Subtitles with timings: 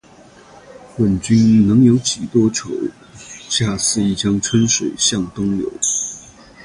[0.97, 2.71] 问君能有几多愁？
[3.49, 5.71] 恰似一江春水向东流